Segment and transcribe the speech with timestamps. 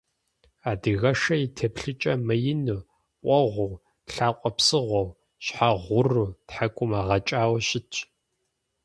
[0.71, 2.79] Адыгэшыр и теплъэкӀэ мыину,
[3.23, 3.73] къуэгъуу,
[4.13, 5.07] лъакъуэ псыгъуэу,
[5.45, 7.97] щхьэ гъуру, тхьэкӀумэ гъэкӀауэ щытщ.